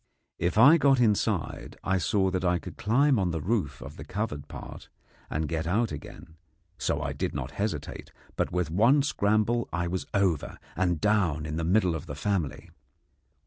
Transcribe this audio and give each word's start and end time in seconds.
If 0.39 0.57
I 0.57 0.77
got 0.79 0.99
inside, 0.99 1.77
I 1.83 1.99
saw 1.99 2.31
that 2.31 2.43
I 2.43 2.57
could 2.57 2.75
climb 2.75 3.19
on 3.19 3.29
the 3.29 3.39
roof 3.39 3.83
of 3.83 3.97
the 3.97 4.03
covered 4.03 4.47
part 4.47 4.89
and 5.29 5.47
get 5.47 5.67
out 5.67 5.91
again; 5.91 6.37
so 6.79 7.03
I 7.03 7.13
did 7.13 7.35
not 7.35 7.51
hesitate, 7.51 8.11
but 8.35 8.51
with 8.51 8.71
one 8.71 9.03
scramble 9.03 9.69
I 9.71 9.87
was 9.87 10.07
over 10.11 10.57
and 10.75 10.99
down 10.99 11.45
in 11.45 11.55
the 11.57 11.63
middle 11.63 11.93
of 11.93 12.07
the 12.07 12.15
family. 12.15 12.71